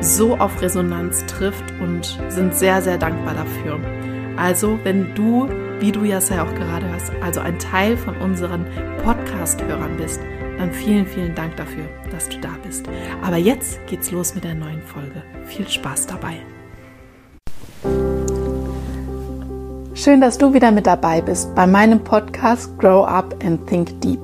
[0.00, 3.80] so auf Resonanz trifft und sind sehr, sehr dankbar dafür.
[4.36, 5.48] Also, wenn du,
[5.80, 8.66] wie du ja auch gerade hörst, also ein Teil von unseren
[9.02, 10.20] Podcast-Hörern bist,
[10.58, 12.86] dann vielen, vielen Dank dafür, dass du da bist.
[13.22, 15.22] Aber jetzt geht's los mit der neuen Folge.
[15.44, 16.36] Viel Spaß dabei.
[19.94, 24.20] Schön, dass du wieder mit dabei bist bei meinem Podcast Grow Up and Think Deep.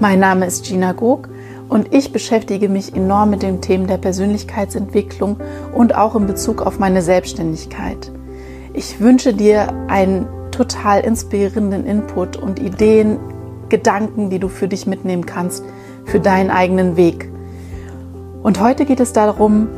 [0.00, 1.28] Mein Name ist Gina Gog
[1.68, 5.38] und ich beschäftige mich enorm mit den Themen der Persönlichkeitsentwicklung
[5.74, 8.10] und auch in Bezug auf meine Selbstständigkeit.
[8.72, 13.18] Ich wünsche dir einen total inspirierenden Input und Ideen,
[13.68, 15.64] Gedanken, die du für dich mitnehmen kannst,
[16.04, 17.30] für deinen eigenen Weg.
[18.42, 19.68] Und heute geht es darum,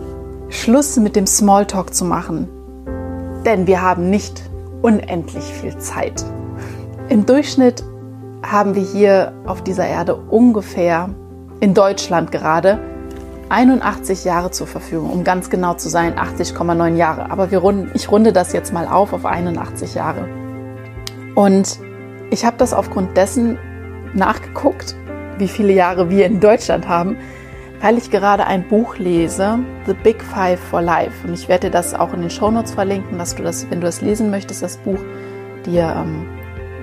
[0.48, 2.48] Schluss mit dem Smalltalk zu machen.
[3.44, 4.42] Denn wir haben nicht
[4.82, 6.24] unendlich viel Zeit.
[7.08, 7.82] Im Durchschnitt
[8.42, 11.10] haben wir hier auf dieser Erde ungefähr
[11.60, 12.78] in Deutschland gerade
[13.50, 17.30] 81 Jahre zur Verfügung, um ganz genau zu sein, 80,9 Jahre.
[17.30, 20.28] Aber runden, ich runde das jetzt mal auf auf 81 Jahre.
[21.34, 21.78] Und
[22.30, 23.58] ich habe das aufgrund dessen
[24.14, 24.94] nachgeguckt,
[25.38, 27.16] wie viele Jahre wir in Deutschland haben,
[27.80, 31.26] weil ich gerade ein Buch lese, The Big Five for Life.
[31.26, 33.86] Und ich werde dir das auch in den Shownotes verlinken, dass du das, wenn du
[33.86, 35.00] das lesen möchtest, das Buch
[35.66, 36.26] dir ähm,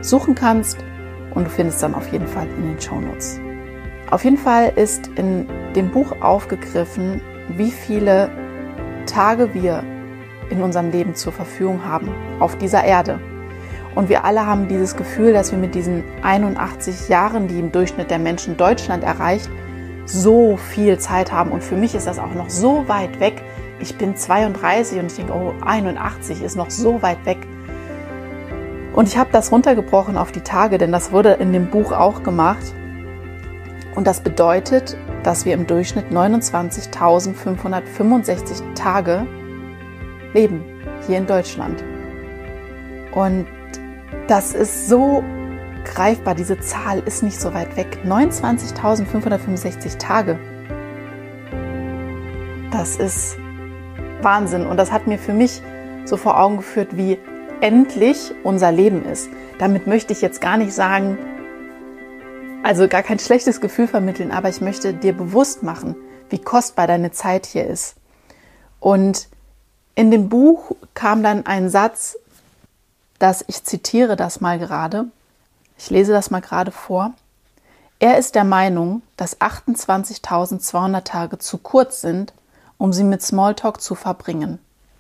[0.02, 0.80] suchen kannst.
[1.34, 3.40] Und du findest dann auf jeden Fall in den Shownotes.
[4.10, 8.30] Auf jeden Fall ist in dem Buch aufgegriffen, wie viele
[9.06, 9.84] Tage wir
[10.50, 12.10] in unserem Leben zur Verfügung haben
[12.40, 13.20] auf dieser Erde.
[13.96, 18.10] Und wir alle haben dieses Gefühl, dass wir mit diesen 81 Jahren, die im Durchschnitt
[18.10, 19.50] der Menschen Deutschland erreicht,
[20.06, 21.52] so viel Zeit haben.
[21.52, 23.42] Und für mich ist das auch noch so weit weg.
[23.80, 27.40] Ich bin 32 und ich denke, oh, 81 ist noch so weit weg.
[28.94, 32.24] Und ich habe das runtergebrochen auf die Tage, denn das wurde in dem Buch auch
[32.24, 32.74] gemacht.
[33.98, 39.26] Und das bedeutet, dass wir im Durchschnitt 29.565 Tage
[40.36, 40.64] leben
[41.08, 41.84] hier in Deutschland.
[43.16, 43.48] Und
[44.28, 45.24] das ist so
[45.84, 46.36] greifbar.
[46.36, 47.98] Diese Zahl ist nicht so weit weg.
[48.06, 50.38] 29.565 Tage.
[52.70, 53.36] Das ist
[54.22, 54.68] Wahnsinn.
[54.68, 55.64] Und das hat mir für mich
[56.06, 57.18] so vor Augen geführt, wie
[57.62, 59.32] endlich unser Leben ist.
[59.58, 61.18] Damit möchte ich jetzt gar nicht sagen,
[62.68, 65.96] also gar kein schlechtes Gefühl vermitteln, aber ich möchte dir bewusst machen,
[66.30, 67.96] wie kostbar deine Zeit hier ist.
[68.82, 69.30] Und
[69.96, 72.18] in dem Buch kam dann ein Satz,
[73.20, 75.06] dass ich zitiere das mal gerade.
[75.78, 77.14] Ich lese das mal gerade vor.
[78.00, 82.34] Er ist der Meinung, dass 28.200 Tage zu kurz sind,
[82.78, 84.60] um sie mit Smalltalk zu verbringen.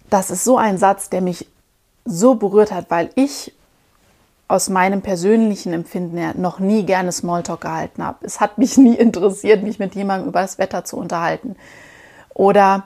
[0.09, 1.49] Das ist so ein Satz, der mich
[2.05, 3.53] so berührt hat, weil ich
[4.47, 8.25] aus meinem persönlichen Empfinden her noch nie gerne Smalltalk gehalten habe.
[8.25, 11.55] Es hat mich nie interessiert, mich mit jemandem über das Wetter zu unterhalten
[12.33, 12.85] oder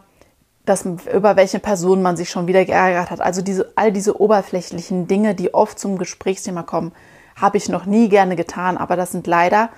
[0.65, 3.21] dass, über welche Person man sich schon wieder geärgert hat.
[3.21, 6.91] Also diese, all diese oberflächlichen Dinge, die oft zum Gesprächsthema kommen,
[7.35, 8.77] habe ich noch nie gerne getan.
[8.77, 9.69] Aber das sind leider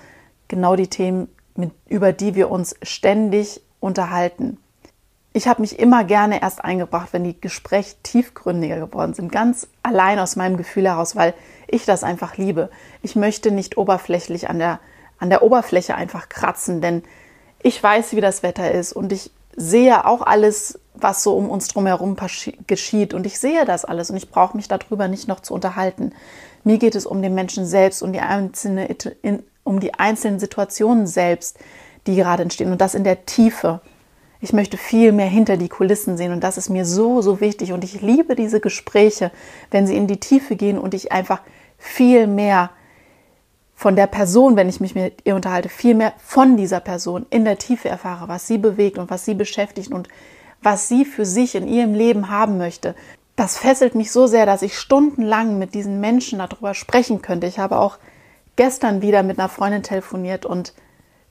[0.48, 4.58] genau die Themen, mit, über die wir uns ständig unterhalten.
[5.36, 10.20] Ich habe mich immer gerne erst eingebracht, wenn die Gespräche tiefgründiger geworden sind, ganz allein
[10.20, 11.34] aus meinem Gefühl heraus, weil
[11.66, 12.70] ich das einfach liebe.
[13.02, 14.78] Ich möchte nicht oberflächlich an der,
[15.18, 17.02] an der Oberfläche einfach kratzen, denn
[17.64, 21.66] ich weiß, wie das Wetter ist und ich sehe auch alles, was so um uns
[21.66, 22.16] drumherum
[22.68, 26.12] geschieht und ich sehe das alles und ich brauche mich darüber nicht noch zu unterhalten.
[26.62, 28.88] Mir geht es um den Menschen selbst, um die, einzelne,
[29.64, 31.58] um die einzelnen Situationen selbst,
[32.06, 33.80] die gerade entstehen und das in der Tiefe.
[34.44, 37.72] Ich möchte viel mehr hinter die Kulissen sehen und das ist mir so, so wichtig
[37.72, 39.30] und ich liebe diese Gespräche,
[39.70, 41.40] wenn sie in die Tiefe gehen und ich einfach
[41.78, 42.68] viel mehr
[43.74, 47.46] von der Person, wenn ich mich mit ihr unterhalte, viel mehr von dieser Person in
[47.46, 50.08] der Tiefe erfahre, was sie bewegt und was sie beschäftigt und
[50.60, 52.94] was sie für sich in ihrem Leben haben möchte.
[53.36, 57.46] das fesselt mich so sehr, dass ich stundenlang mit diesen Menschen darüber sprechen könnte.
[57.46, 57.96] Ich habe auch
[58.56, 60.74] gestern wieder mit einer Freundin telefoniert und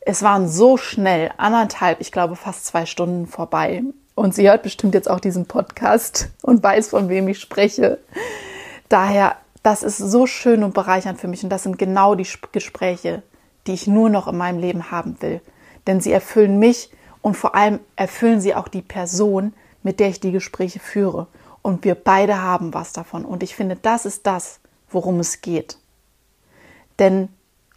[0.05, 3.83] es waren so schnell anderthalb, ich glaube fast zwei Stunden vorbei.
[4.15, 7.99] Und sie hört bestimmt jetzt auch diesen Podcast und weiß, von wem ich spreche.
[8.89, 13.23] Daher, das ist so schön und bereichernd für mich und das sind genau die Gespräche,
[13.65, 15.41] die ich nur noch in meinem Leben haben will.
[15.87, 16.91] Denn sie erfüllen mich
[17.21, 21.27] und vor allem erfüllen sie auch die Person, mit der ich die Gespräche führe.
[21.61, 23.23] Und wir beide haben was davon.
[23.25, 24.59] Und ich finde, das ist das,
[24.89, 25.77] worum es geht.
[26.99, 27.29] Denn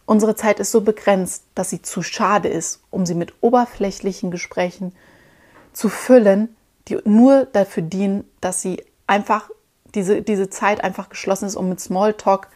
[0.07, 4.93] unsere Zeit ist so begrenzt, dass sie zu schade ist, um sie mit oberflächlichen Gesprächen
[5.73, 6.55] zu füllen,
[6.87, 9.51] die nur dafür dienen, dass sie einfach
[9.93, 12.47] diese, diese Zeit einfach geschlossen ist und mit Smalltalk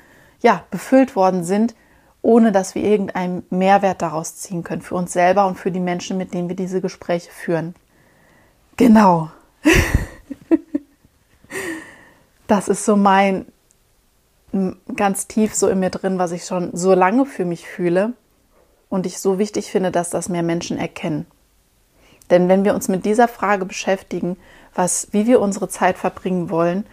[0.41, 1.75] ja, befüllt worden sind,
[2.21, 6.17] ohne dass wir irgendeinen Mehrwert daraus ziehen können für uns selber und für die Menschen,
[6.17, 7.75] mit denen wir diese Gespräche führen.
[8.77, 9.29] Genau.
[12.47, 13.45] das ist so mein
[14.95, 18.13] ganz tief so in mir drin, was ich schon so lange für mich fühle
[18.89, 21.25] und ich so wichtig finde, dass das mehr Menschen erkennen.
[22.29, 24.37] Denn wenn wir uns mit dieser Frage beschäftigen,
[24.73, 26.85] was, wie wir unsere Zeit verbringen wollen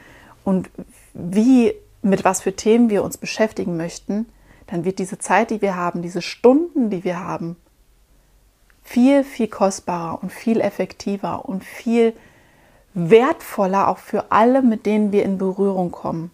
[0.45, 0.71] und
[1.15, 4.27] wie, mit was für Themen wir uns beschäftigen möchten,
[4.67, 7.57] dann wird diese Zeit, die wir haben, diese Stunden, die wir haben,
[8.83, 12.15] viel, viel kostbarer und viel effektiver und viel
[12.95, 16.31] wertvoller auch für alle, mit denen wir in Berührung kommen.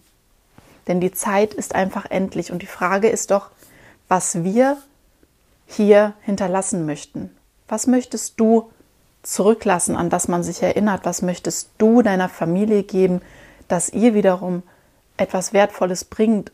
[0.87, 3.49] Denn die Zeit ist einfach endlich und die Frage ist doch,
[4.07, 4.77] was wir
[5.67, 7.35] hier hinterlassen möchten.
[7.67, 8.71] Was möchtest du
[9.23, 11.05] zurücklassen, an das man sich erinnert?
[11.05, 13.21] Was möchtest du deiner Familie geben,
[13.67, 14.61] dass ihr wiederum
[15.17, 16.51] etwas Wertvolles bringt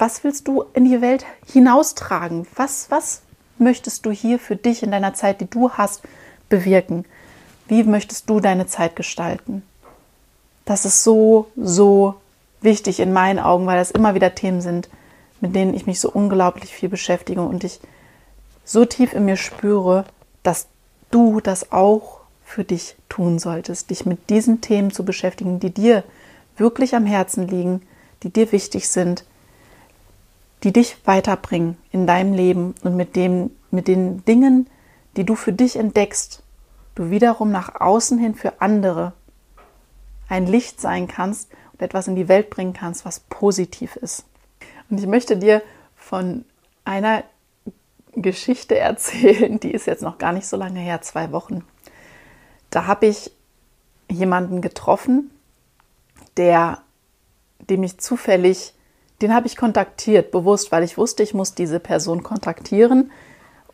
[0.00, 2.46] was willst du in die Welt hinaustragen?
[2.56, 3.20] Was, was
[3.58, 6.00] möchtest du hier für dich in deiner Zeit, die du hast,
[6.48, 7.04] bewirken?
[7.68, 9.62] Wie möchtest du deine Zeit gestalten?
[10.64, 12.14] Das ist so, so
[12.60, 14.88] wichtig in meinen Augen, weil das immer wieder Themen sind,
[15.40, 17.80] mit denen ich mich so unglaublich viel beschäftige und ich
[18.64, 20.04] so tief in mir spüre,
[20.42, 20.68] dass
[21.10, 26.04] du das auch für dich tun solltest, dich mit diesen Themen zu beschäftigen, die dir
[26.56, 27.82] wirklich am Herzen liegen,
[28.22, 29.24] die dir wichtig sind,
[30.62, 34.68] die dich weiterbringen in deinem Leben und mit, dem, mit den Dingen,
[35.16, 36.42] die du für dich entdeckst,
[36.94, 39.12] du wiederum nach außen hin für andere
[40.28, 41.50] ein Licht sein kannst
[41.82, 44.24] etwas in die Welt bringen kannst, was positiv ist.
[44.88, 45.62] Und ich möchte dir
[45.96, 46.44] von
[46.84, 47.24] einer
[48.12, 51.64] Geschichte erzählen, die ist jetzt noch gar nicht so lange her, zwei Wochen.
[52.70, 53.30] Da habe ich
[54.10, 55.30] jemanden getroffen,
[56.36, 56.82] der,
[57.68, 58.74] dem ich zufällig
[59.20, 63.10] den habe ich kontaktiert, bewusst, weil ich wusste, ich muss diese Person kontaktieren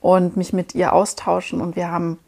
[0.01, 1.61] und mich mit ihr austauschen.
[1.61, 2.19] Und wir haben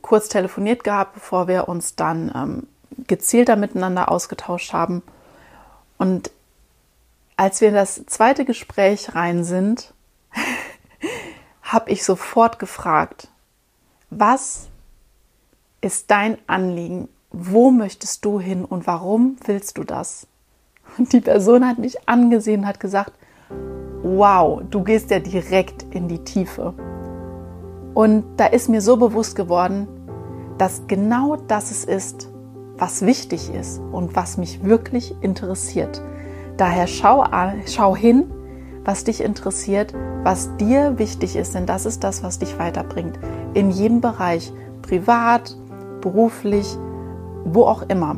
[0.00, 2.66] kurz telefoniert gehabt, bevor wir uns dann ähm,
[3.06, 5.02] gezielter miteinander ausgetauscht haben.
[5.98, 6.30] Und
[7.36, 9.92] als wir in das zweite Gespräch rein sind,
[11.62, 13.28] habe ich sofort gefragt,
[14.10, 14.68] was
[15.80, 17.08] ist dein Anliegen?
[17.30, 20.26] Wo möchtest du hin und warum willst du das?
[20.98, 23.12] Und die Person hat mich angesehen und hat gesagt,
[24.02, 26.74] wow, du gehst ja direkt in die Tiefe.
[27.94, 29.86] Und da ist mir so bewusst geworden,
[30.58, 32.28] dass genau das es ist,
[32.82, 36.02] was wichtig ist und was mich wirklich interessiert.
[36.56, 38.24] Daher schau, an, schau hin,
[38.84, 43.20] was dich interessiert, was dir wichtig ist, denn das ist das, was dich weiterbringt.
[43.54, 45.56] In jedem Bereich, privat,
[46.00, 46.76] beruflich,
[47.44, 48.16] wo auch immer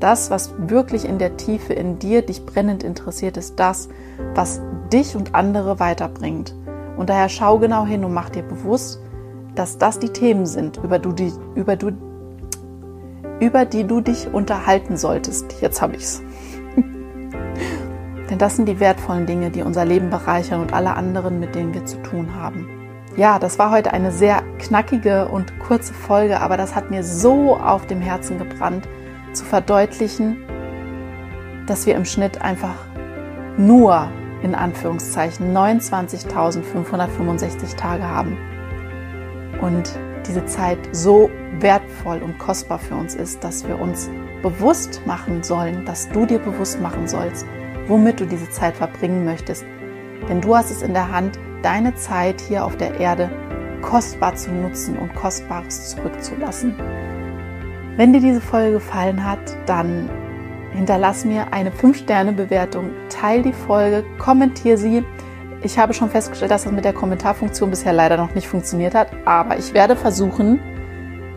[0.00, 3.90] das, was wirklich in der Tiefe in dir dich brennend interessiert, ist das,
[4.34, 6.54] was dich und andere weiterbringt.
[6.96, 9.00] Und daher schau genau hin und mach dir bewusst,
[9.54, 11.92] dass das die Themen sind, über, du die, über, du,
[13.42, 15.60] über die du dich unterhalten solltest.
[15.60, 16.22] Jetzt habe ich es.
[18.30, 21.74] Denn das sind die wertvollen Dinge, die unser Leben bereichern und alle anderen, mit denen
[21.74, 22.68] wir zu tun haben.
[23.16, 27.56] Ja, das war heute eine sehr knackige und kurze Folge, aber das hat mir so
[27.56, 28.88] auf dem Herzen gebrannt,
[29.32, 30.36] zu verdeutlichen,
[31.66, 32.76] dass wir im Schnitt einfach
[33.58, 34.08] nur
[34.42, 38.38] in Anführungszeichen 29.565 Tage haben.
[39.60, 44.10] Und diese Zeit so wertvoll und kostbar für uns ist, dass wir uns
[44.42, 47.46] bewusst machen sollen, dass du dir bewusst machen sollst,
[47.86, 49.64] womit du diese Zeit verbringen möchtest.
[50.28, 53.30] Denn du hast es in der Hand, deine Zeit hier auf der Erde
[53.82, 56.74] kostbar zu nutzen und Kostbares zurückzulassen.
[57.96, 60.08] Wenn dir diese Folge gefallen hat, dann
[60.72, 65.04] hinterlass mir eine 5-Sterne-Bewertung, teile die Folge, kommentiere sie.
[65.64, 69.08] Ich habe schon festgestellt, dass das mit der Kommentarfunktion bisher leider noch nicht funktioniert hat,
[69.24, 70.58] aber ich werde versuchen,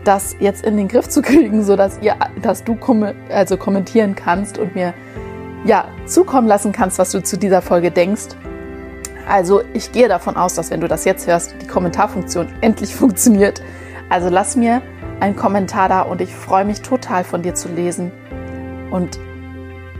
[0.02, 4.16] das jetzt in den Griff zu kriegen, so dass ihr, dass du kom also kommentieren
[4.16, 4.94] kannst und mir
[5.64, 8.36] ja zukommen lassen kannst, was du zu dieser Folge denkst.
[9.28, 13.62] Also ich gehe davon aus, dass wenn du das jetzt hörst, die Kommentarfunktion endlich funktioniert.
[14.08, 14.82] Also lass mir
[15.20, 18.12] einen Kommentar da und ich freue mich total von dir zu lesen.
[18.90, 19.18] Und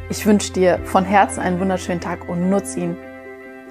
[0.09, 2.97] ich wünsche dir von Herzen einen wunderschönen Tag und nutze ihn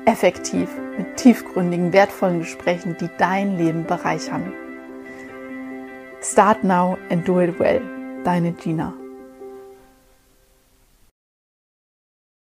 [0.06, 4.54] effektiv mit tiefgründigen, wertvollen Gesprächen, die dein Leben bereichern.
[6.22, 7.82] Start now and do it well.
[8.24, 8.94] Deine Gina.